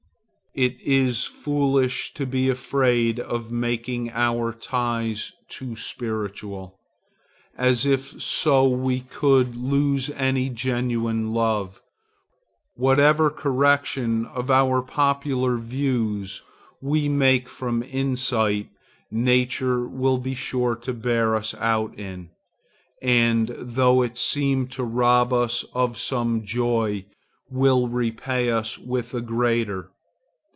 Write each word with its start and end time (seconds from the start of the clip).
It 0.53 0.81
is 0.81 1.23
foolish 1.23 2.13
to 2.15 2.25
be 2.25 2.49
afraid 2.49 3.21
of 3.21 3.53
making 3.53 4.09
our 4.11 4.51
ties 4.51 5.31
too 5.47 5.77
spiritual, 5.77 6.77
as 7.55 7.85
if 7.85 8.21
so 8.21 8.67
we 8.67 8.99
could 8.99 9.55
lose 9.55 10.09
any 10.09 10.49
genuine 10.49 11.33
love. 11.33 11.79
Whatever 12.75 13.29
correction 13.29 14.25
of 14.25 14.51
our 14.51 14.81
popular 14.81 15.55
views 15.55 16.41
we 16.81 17.07
make 17.07 17.47
from 17.47 17.81
insight, 17.83 18.67
nature 19.09 19.87
will 19.87 20.17
be 20.17 20.35
sure 20.35 20.75
to 20.75 20.91
bear 20.91 21.33
us 21.33 21.55
out 21.59 21.97
in, 21.97 22.29
and 23.01 23.55
though 23.57 24.01
it 24.01 24.17
seem 24.17 24.67
to 24.67 24.83
rob 24.83 25.31
us 25.31 25.63
of 25.73 25.97
some 25.97 26.43
joy, 26.43 27.05
will 27.49 27.87
repay 27.87 28.51
us 28.51 28.77
with 28.77 29.13
a 29.13 29.21
greater. 29.21 29.87